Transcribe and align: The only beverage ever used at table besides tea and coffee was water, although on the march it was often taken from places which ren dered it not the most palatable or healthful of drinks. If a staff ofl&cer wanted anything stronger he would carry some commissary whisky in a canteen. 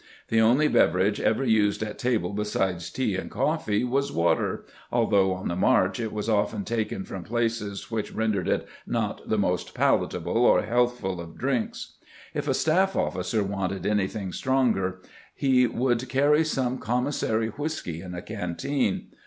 The 0.29 0.41
only 0.41 0.67
beverage 0.67 1.21
ever 1.21 1.43
used 1.43 1.83
at 1.83 1.99
table 1.99 2.33
besides 2.33 2.89
tea 2.89 3.15
and 3.17 3.29
coffee 3.29 3.83
was 3.83 4.11
water, 4.11 4.65
although 4.91 5.31
on 5.35 5.47
the 5.47 5.55
march 5.55 5.99
it 5.99 6.11
was 6.11 6.27
often 6.27 6.65
taken 6.65 7.03
from 7.05 7.23
places 7.23 7.91
which 7.91 8.11
ren 8.11 8.33
dered 8.33 8.47
it 8.47 8.67
not 8.87 9.29
the 9.29 9.37
most 9.37 9.75
palatable 9.75 10.39
or 10.43 10.63
healthful 10.63 11.21
of 11.21 11.37
drinks. 11.37 11.97
If 12.33 12.47
a 12.47 12.55
staff 12.55 12.93
ofl&cer 12.93 13.43
wanted 13.43 13.85
anything 13.85 14.31
stronger 14.33 15.01
he 15.35 15.67
would 15.67 16.09
carry 16.09 16.43
some 16.45 16.79
commissary 16.79 17.49
whisky 17.49 18.01
in 18.01 18.15
a 18.15 18.23
canteen. 18.23 19.09